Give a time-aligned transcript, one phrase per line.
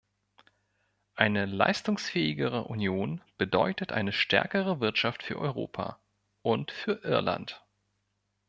[1.13, 5.99] Eine leistungsfähigere Union bedeutet eine stärkere Wirtschaft für Europa
[6.41, 7.63] und für Irland.